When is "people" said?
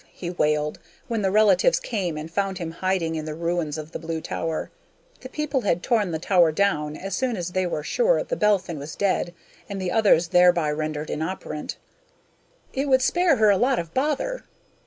5.29-5.61